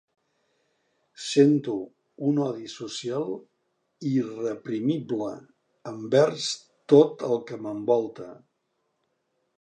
[1.25, 1.75] Sento
[2.29, 3.27] un odi social
[4.13, 5.31] irreprimible
[5.95, 6.49] envers
[6.95, 8.31] tot el que m'envolta.